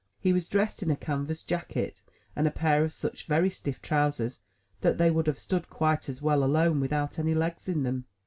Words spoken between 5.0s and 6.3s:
would have stood quite as